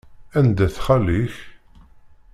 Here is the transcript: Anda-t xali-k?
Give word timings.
Anda-t 0.37 0.75
xali-k? 0.85 1.35